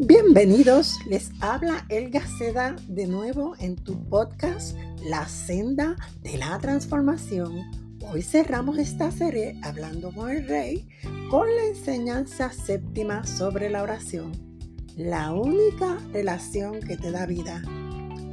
[0.00, 7.68] Bienvenidos, les habla Elga Seda de nuevo en tu podcast La senda de la transformación.
[8.08, 10.88] Hoy cerramos esta serie hablando con el rey
[11.30, 14.30] con la enseñanza séptima sobre la oración,
[14.96, 17.60] la única relación que te da vida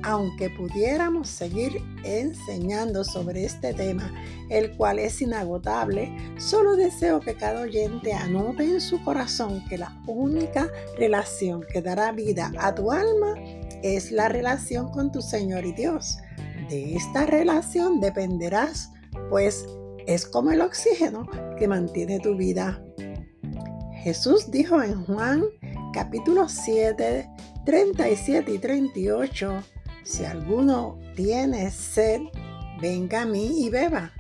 [0.06, 4.14] aunque pudiéramos seguir enseñando sobre este tema,
[4.50, 10.00] el cual es inagotable, solo deseo que cada oyente anote en su corazón que la
[10.06, 10.70] única
[11.00, 13.34] relación que dará vida a tu alma
[13.82, 16.20] es la relación con tu Señor y Dios.
[16.70, 18.92] De esta relación dependerás,
[19.32, 19.66] pues
[20.06, 22.80] es como el oxígeno que mantiene tu vida.
[24.04, 25.46] Jesús dijo en Juan
[25.94, 27.28] capítulo 7,
[27.66, 29.64] 37 y 38,
[30.06, 32.22] si alguno tiene sed,
[32.80, 34.14] venga a mí y beba.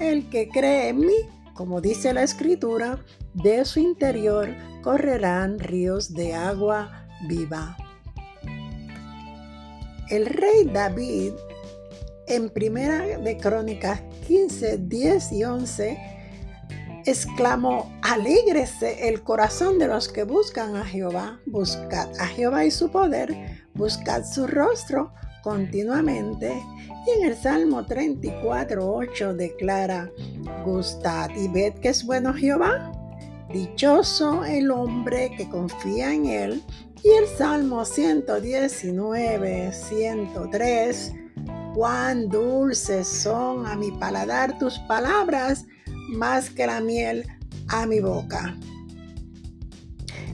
[0.00, 1.16] El que cree en mí,
[1.54, 2.98] como dice la escritura,
[3.32, 4.48] de su interior
[4.82, 7.76] correrán ríos de agua viva.
[10.10, 11.32] El rey David,
[12.26, 15.98] en Primera de Crónicas 15, 10 y 11,
[17.06, 22.90] exclamó, alégrese el corazón de los que buscan a Jehová, buscad a Jehová y su
[22.90, 26.62] poder, buscad su rostro continuamente.
[27.06, 30.10] Y en el Salmo 34, 8 declara,
[30.64, 32.90] gustad y ved que es bueno Jehová.
[33.52, 36.62] Dichoso el hombre que confía en él.
[37.02, 41.12] Y el Salmo 119, 103,
[41.74, 45.66] cuán dulces son a mi paladar tus palabras,
[46.14, 47.26] más que la miel
[47.68, 48.56] a mi boca.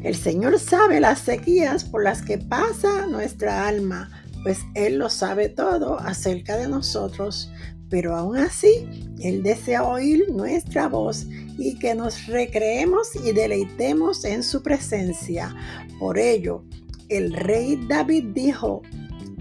[0.02, 4.10] El Señor sabe las sequías por las que pasa nuestra alma,
[4.42, 7.50] pues Él lo sabe todo acerca de nosotros,
[7.90, 11.26] pero aún así Él desea oír nuestra voz
[11.58, 15.54] y que nos recreemos y deleitemos en su presencia.
[15.98, 16.64] Por ello,
[17.10, 18.80] el rey David dijo,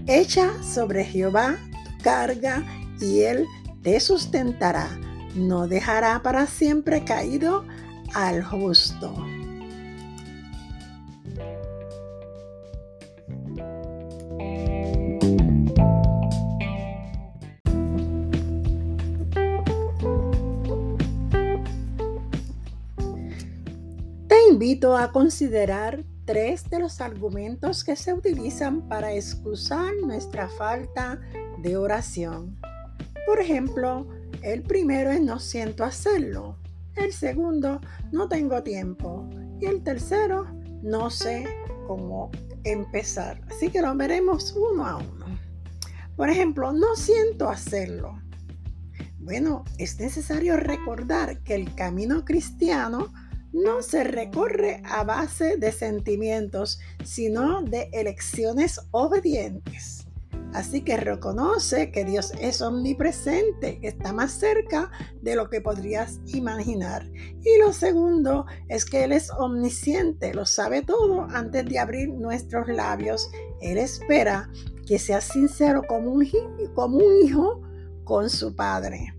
[0.06, 2.62] echa sobre Jehová tu carga
[3.00, 3.46] y Él
[3.82, 4.90] te sustentará,
[5.34, 7.64] no dejará para siempre caído
[8.14, 9.14] al justo.
[24.60, 31.18] invito a considerar tres de los argumentos que se utilizan para excusar nuestra falta
[31.62, 32.58] de oración.
[33.26, 34.06] Por ejemplo,
[34.42, 36.58] el primero es no siento hacerlo.
[36.96, 37.80] El segundo,
[38.12, 39.28] no tengo tiempo.
[39.60, 40.46] Y el tercero,
[40.82, 41.46] no sé
[41.86, 42.30] cómo
[42.64, 43.40] empezar.
[43.48, 45.26] Así que lo veremos uno a uno.
[46.16, 48.20] Por ejemplo, no siento hacerlo.
[49.18, 53.12] Bueno, es necesario recordar que el camino cristiano
[53.52, 59.99] no se recorre a base de sentimientos, sino de elecciones obedientes.
[60.52, 64.90] Así que reconoce que Dios es omnipresente, está más cerca
[65.22, 67.08] de lo que podrías imaginar.
[67.44, 72.68] Y lo segundo es que Él es omnisciente, lo sabe todo antes de abrir nuestros
[72.68, 73.30] labios.
[73.60, 74.50] Él espera
[74.86, 77.62] que seas sincero como un hijo
[78.04, 79.14] con su Padre.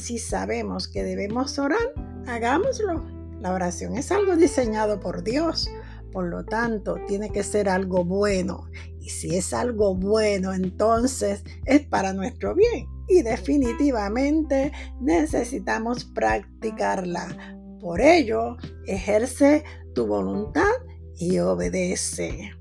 [0.00, 1.92] Si sabemos que debemos orar,
[2.26, 3.04] hagámoslo.
[3.38, 5.68] La oración es algo diseñado por Dios,
[6.10, 8.68] por lo tanto tiene que ser algo bueno.
[9.00, 12.86] Y si es algo bueno, entonces es para nuestro bien.
[13.08, 17.56] Y definitivamente necesitamos practicarla.
[17.80, 18.56] Por ello,
[18.86, 20.70] ejerce tu voluntad
[21.16, 22.52] y obedece.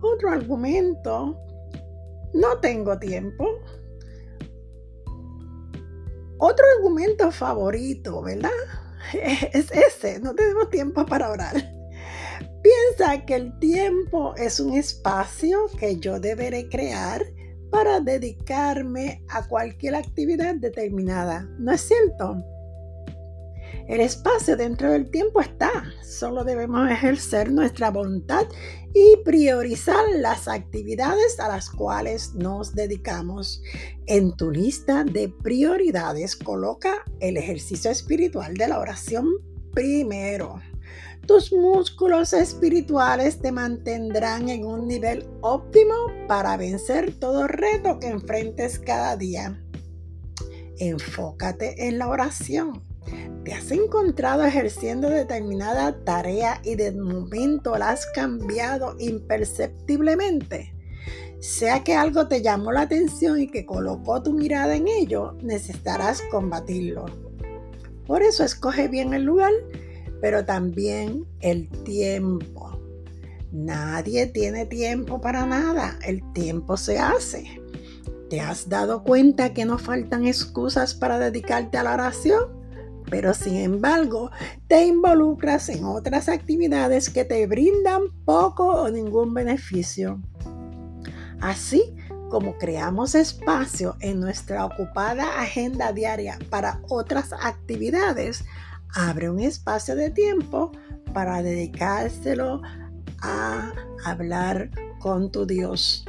[0.00, 1.38] Otro argumento,
[2.32, 3.46] no tengo tiempo.
[6.38, 8.50] Otro argumento favorito, ¿verdad?
[9.12, 11.73] es ese, no tenemos tiempo para orar.
[12.64, 17.22] Piensa que el tiempo es un espacio que yo deberé crear
[17.70, 21.46] para dedicarme a cualquier actividad determinada.
[21.58, 22.42] ¿No es cierto?
[23.86, 25.70] El espacio dentro del tiempo está,
[26.02, 28.46] solo debemos ejercer nuestra voluntad
[28.94, 33.60] y priorizar las actividades a las cuales nos dedicamos.
[34.06, 39.28] En tu lista de prioridades coloca el ejercicio espiritual de la oración
[39.74, 40.62] primero.
[41.26, 45.94] Tus músculos espirituales te mantendrán en un nivel óptimo
[46.28, 49.62] para vencer todo reto que enfrentes cada día.
[50.78, 52.82] Enfócate en la oración
[53.44, 60.74] ¿Te has encontrado ejerciendo determinada tarea y de momento la has cambiado imperceptiblemente?
[61.40, 66.22] Sea que algo te llamó la atención y que colocó tu mirada en ello, necesitarás
[66.30, 67.04] combatirlo.
[68.06, 69.52] Por eso escoge bien el lugar,
[70.20, 72.80] pero también el tiempo.
[73.52, 77.60] Nadie tiene tiempo para nada, el tiempo se hace.
[78.28, 82.64] ¿Te has dado cuenta que no faltan excusas para dedicarte a la oración?
[83.10, 84.30] Pero sin embargo,
[84.66, 90.20] te involucras en otras actividades que te brindan poco o ningún beneficio.
[91.40, 91.94] Así
[92.30, 98.44] como creamos espacio en nuestra ocupada agenda diaria para otras actividades,
[98.94, 100.72] abre un espacio de tiempo
[101.12, 102.62] para dedicárselo
[103.20, 103.72] a
[104.04, 104.70] hablar
[105.00, 106.04] con tu Dios.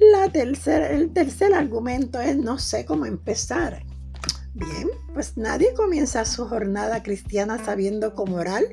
[0.00, 3.82] El tercer argumento es no sé cómo empezar.
[4.54, 8.64] Bien, pues nadie comienza su jornada cristiana sabiendo cómo orar,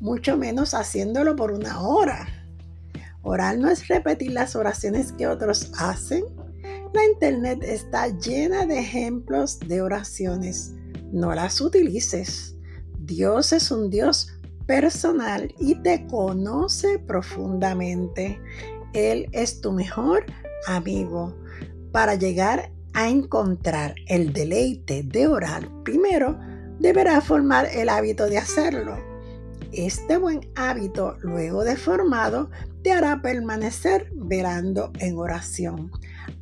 [0.00, 2.28] mucho menos haciéndolo por una hora.
[3.22, 6.24] Orar no es repetir las oraciones que otros hacen.
[6.94, 10.74] La internet está llena de ejemplos de oraciones.
[11.12, 12.56] No las utilices.
[12.98, 14.28] Dios es un Dios
[14.66, 18.40] personal y te conoce profundamente.
[18.92, 20.26] Él es tu mejor
[20.66, 21.34] amigo.
[21.92, 26.38] Para llegar a encontrar el deleite de orar, primero
[26.78, 28.96] deberás formar el hábito de hacerlo.
[29.72, 32.50] Este buen hábito, luego de formado,
[32.82, 35.90] te hará permanecer verando en oración,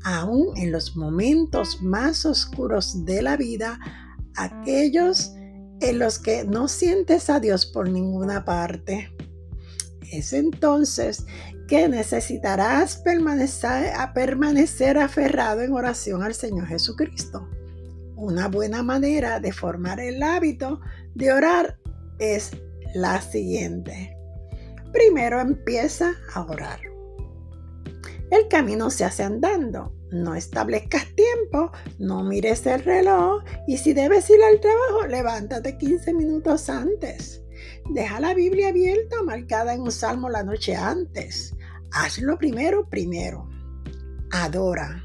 [0.04, 3.80] aún en los momentos más oscuros de la vida,
[4.36, 5.32] aquellos
[5.80, 9.12] en los que no sientes a Dios por ninguna parte.
[10.12, 11.26] Es entonces
[11.68, 17.48] que necesitarás permanecer, a permanecer aferrado en oración al Señor Jesucristo.
[18.14, 20.80] Una buena manera de formar el hábito
[21.14, 21.78] de orar
[22.18, 22.52] es
[22.94, 24.16] la siguiente.
[24.92, 26.80] Primero empieza a orar.
[28.30, 29.95] El camino se hace andando.
[30.10, 36.14] No establezcas tiempo, no mires el reloj y si debes ir al trabajo, levántate 15
[36.14, 37.42] minutos antes.
[37.90, 41.54] Deja la Biblia abierta o marcada en un salmo la noche antes.
[41.92, 43.48] Hazlo primero, primero.
[44.30, 45.02] Adora.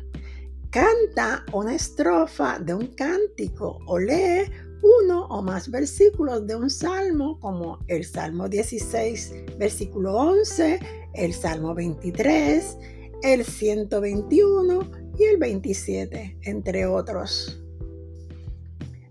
[0.70, 4.50] Canta una estrofa de un cántico o lee
[4.82, 10.80] uno o más versículos de un salmo como el Salmo 16, versículo 11,
[11.14, 12.78] el Salmo 23,
[13.24, 17.62] el 121 y el 27, entre otros.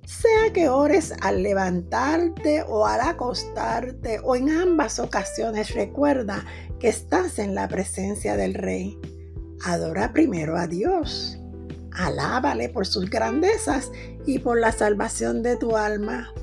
[0.05, 6.45] Sea que ores al levantarte o al acostarte o en ambas ocasiones, recuerda
[6.79, 8.99] que estás en la presencia del Rey.
[9.65, 11.39] Adora primero a Dios.
[11.93, 13.93] Alábale por sus grandezas
[14.27, 16.35] y por la salvación de tu alma.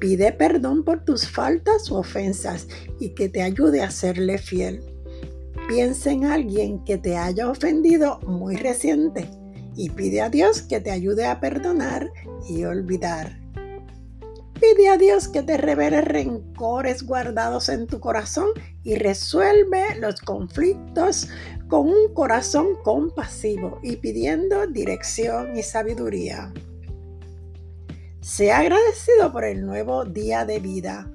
[0.00, 2.66] Pide perdón por tus faltas u ofensas
[2.98, 4.95] y que te ayude a serle fiel.
[5.68, 9.28] Piensa en alguien que te haya ofendido muy reciente
[9.74, 12.12] y pide a Dios que te ayude a perdonar
[12.48, 13.40] y olvidar.
[14.60, 18.50] Pide a Dios que te revele rencores guardados en tu corazón
[18.84, 21.28] y resuelve los conflictos
[21.66, 26.54] con un corazón compasivo y pidiendo dirección y sabiduría.
[28.20, 31.10] Sea agradecido por el nuevo día de vida,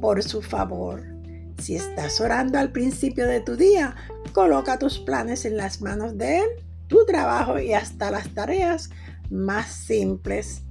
[0.00, 1.11] por su favor
[1.58, 3.94] si estás orando al principio de tu día,
[4.32, 6.48] coloca tus planes en las manos de Él,
[6.88, 8.90] tu trabajo y hasta las tareas
[9.30, 10.62] más simples.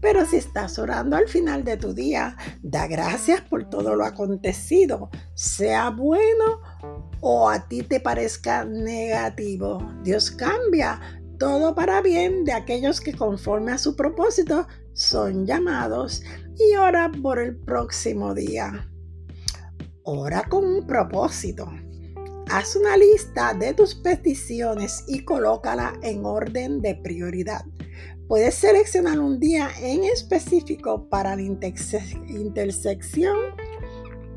[0.00, 5.10] Pero si estás orando al final de tu día, da gracias por todo lo acontecido,
[5.34, 6.60] sea bueno
[7.20, 9.78] o a ti te parezca negativo.
[10.02, 11.00] Dios cambia
[11.38, 16.22] todo para bien de aquellos que conforme a su propósito son llamados
[16.56, 18.86] y ora por el próximo día.
[20.12, 21.70] Ora con un propósito.
[22.50, 27.64] Haz una lista de tus peticiones y colócala en orden de prioridad.
[28.26, 33.36] Puedes seleccionar un día en específico para la intersección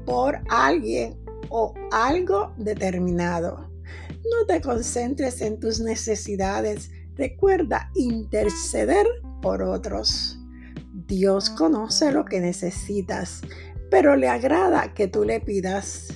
[0.05, 3.71] por alguien o algo determinado.
[3.97, 6.91] No te concentres en tus necesidades.
[7.15, 9.07] Recuerda interceder
[9.41, 10.37] por otros.
[11.07, 13.41] Dios conoce lo que necesitas
[13.93, 16.07] pero le agrada que tú le pidas.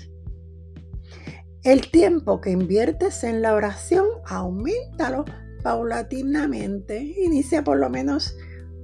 [1.61, 5.25] El tiempo que inviertes en la oración, aumentalo
[5.61, 6.99] paulatinamente.
[6.99, 8.35] Inicia por lo menos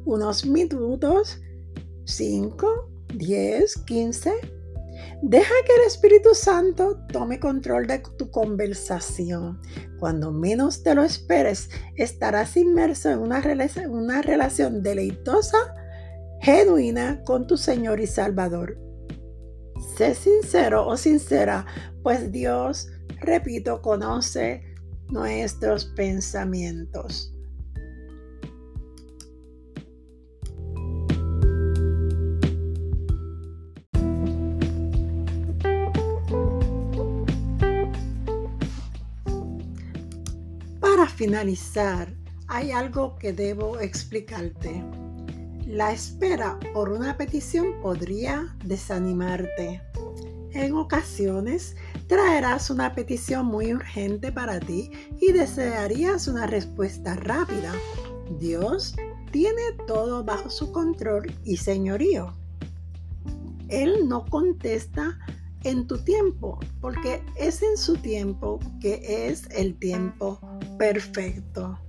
[0.06, 1.42] unos minutos,
[2.06, 4.32] 5, 10, 15.
[5.24, 9.60] Deja que el Espíritu Santo tome control de tu conversación.
[9.98, 13.42] Cuando menos te lo esperes, estarás inmerso en una,
[13.90, 15.58] una relación deleitosa
[16.44, 18.78] genuina con tu Señor y Salvador.
[19.96, 21.66] Sé sincero o sincera,
[22.04, 22.90] pues Dios,
[23.22, 24.62] repito, conoce
[25.08, 27.34] nuestros pensamientos.
[40.82, 42.14] Para finalizar,
[42.50, 44.84] hay algo que debo explicarte.
[45.68, 49.82] La espera por una petición podría desanimarte.
[50.52, 51.76] En ocasiones
[52.08, 57.74] traerás una petición muy urgente para ti y desearías una respuesta rápida.
[58.40, 58.96] Dios
[59.32, 62.34] tiene todo bajo su control y señorío.
[63.70, 65.18] Él no contesta
[65.64, 70.40] en tu tiempo, porque es en su tiempo que es el tiempo
[70.78, 71.80] perfecto.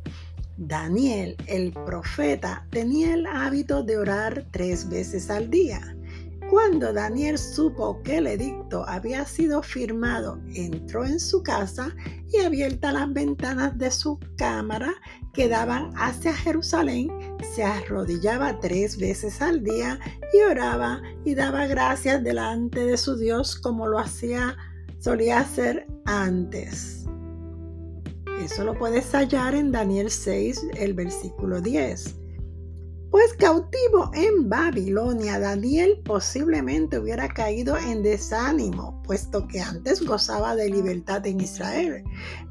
[0.56, 5.96] Daniel, el profeta, tenía el hábito de orar tres veces al día.
[6.50, 11.94] Cuando Daniel supo que el edicto había sido firmado, entró en su casa
[12.32, 14.94] y abiertas las ventanas de su cámara
[15.32, 17.08] que daban hacia Jerusalén,
[17.54, 19.98] se arrodillaba tres veces al día
[20.32, 24.56] y oraba y daba gracias delante de su Dios como lo hacía
[25.00, 27.03] solía hacer antes.
[28.40, 32.16] Eso lo puedes hallar en Daniel 6, el versículo 10.
[33.10, 40.68] Pues cautivo en Babilonia, Daniel posiblemente hubiera caído en desánimo, puesto que antes gozaba de
[40.68, 42.02] libertad en Israel.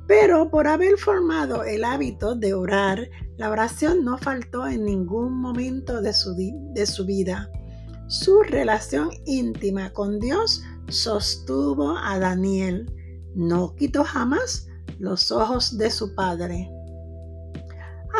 [0.07, 6.01] Pero por haber formado el hábito de orar, la oración no faltó en ningún momento
[6.01, 6.33] de su,
[6.73, 7.49] de su vida.
[8.07, 12.89] Su relación íntima con Dios sostuvo a Daniel.
[13.35, 14.67] No quitó jamás
[15.03, 16.71] los ojos de su padre.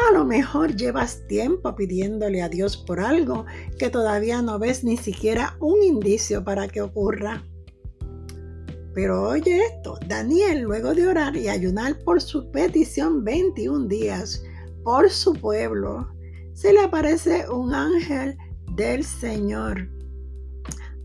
[0.10, 3.46] A lo mejor llevas tiempo pidiéndole a Dios por algo
[3.80, 7.42] que todavía no ves ni siquiera un indicio para que ocurra.
[8.94, 14.44] Pero oye esto, Daniel luego de orar y ayunar por su petición 21 días
[14.84, 16.14] por su pueblo,
[16.54, 18.38] se le aparece un ángel
[18.76, 19.88] del Señor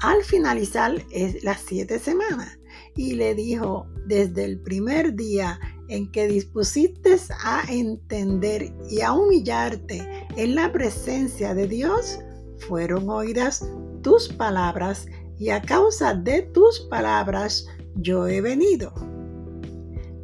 [0.00, 1.00] al finalizar
[1.42, 2.57] las siete semanas
[2.98, 10.26] y le dijo, desde el primer día en que dispusiste a entender y a humillarte
[10.36, 12.18] en la presencia de Dios,
[12.58, 13.64] fueron oídas
[14.02, 15.06] tus palabras
[15.38, 18.92] y a causa de tus palabras yo he venido.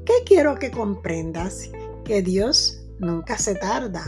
[0.05, 1.71] ¿Qué quiero que comprendas?
[2.05, 4.05] Que Dios nunca se tarda.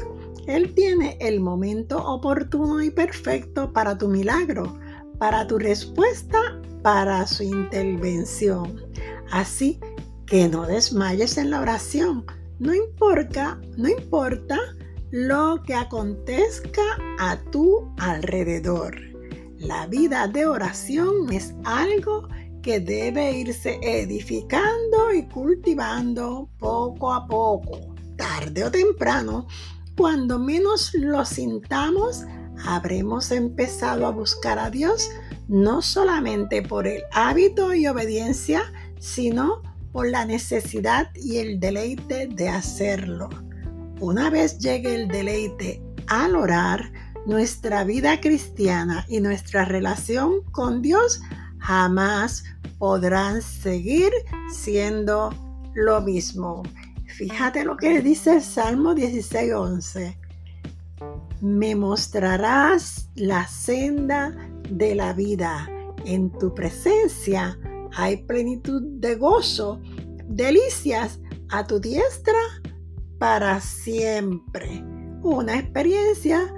[0.48, 4.76] Él tiene el momento oportuno y perfecto para tu milagro,
[5.18, 6.38] para tu respuesta,
[6.82, 8.82] para su intervención.
[9.30, 9.80] Así
[10.26, 12.24] que no desmayes en la oración.
[12.58, 14.58] No importa, no importa
[15.10, 16.82] lo que acontezca
[17.18, 18.96] a tu alrededor.
[19.58, 22.28] La vida de oración es algo
[22.62, 29.46] que debe irse edificando y cultivando poco a poco, tarde o temprano.
[29.96, 32.24] Cuando menos lo sintamos,
[32.64, 35.10] habremos empezado a buscar a Dios
[35.48, 42.48] no solamente por el hábito y obediencia, sino por la necesidad y el deleite de
[42.48, 43.28] hacerlo.
[44.00, 46.92] Una vez llegue el deleite al orar,
[47.26, 51.20] nuestra vida cristiana y nuestra relación con Dios
[51.58, 52.44] jamás
[52.78, 54.12] podrán seguir
[54.52, 55.34] siendo
[55.74, 56.62] lo mismo.
[57.06, 60.25] Fíjate lo que dice el Salmo 16:11.
[61.40, 64.34] Me mostrarás la senda
[64.70, 65.68] de la vida.
[66.04, 67.58] En tu presencia
[67.96, 69.80] hay plenitud de gozo,
[70.28, 72.38] delicias a tu diestra
[73.18, 74.84] para siempre.
[75.22, 76.52] Una experiencia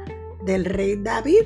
[0.44, 1.44] del rey David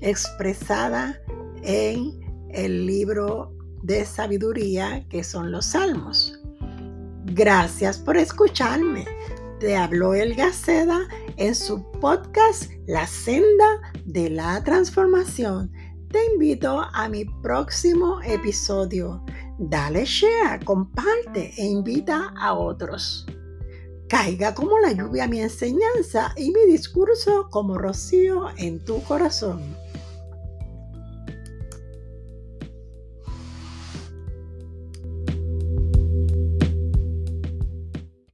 [0.00, 1.20] expresada
[1.62, 2.20] en
[2.50, 6.38] el libro de sabiduría que son los salmos.
[7.24, 9.04] Gracias por escucharme.
[9.66, 15.72] Te habló El Gaceda en su podcast La senda de la transformación
[16.08, 19.24] te invito a mi próximo episodio.
[19.58, 23.26] Dale share, comparte e invita a otros.
[24.08, 29.76] Caiga como la lluvia mi enseñanza y mi discurso como rocío en tu corazón.